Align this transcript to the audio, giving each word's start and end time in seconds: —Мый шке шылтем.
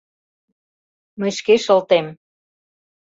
—Мый 1.19 1.31
шке 1.39 1.55
шылтем. 1.63 2.05